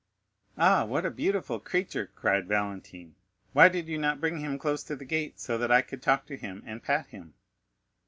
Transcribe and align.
"Ah! 0.57 0.83
what 0.83 1.05
a 1.05 1.11
beautiful 1.11 1.59
creature!" 1.59 2.09
cried 2.15 2.47
Valentine; 2.47 3.13
"why 3.53 3.69
did 3.69 3.87
you 3.87 3.99
not 3.99 4.19
bring 4.19 4.39
him 4.39 4.57
close 4.57 4.81
to 4.81 4.95
the 4.95 5.05
gate, 5.05 5.39
so 5.39 5.59
that 5.59 5.71
I 5.71 5.83
could 5.83 6.01
talk 6.01 6.25
to 6.25 6.37
him 6.37 6.63
and 6.65 6.81
pat 6.81 7.05
him?" 7.09 7.35